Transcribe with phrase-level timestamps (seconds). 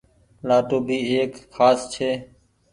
[0.47, 2.09] لآٽون ڀي ايڪ کآس ڇي۔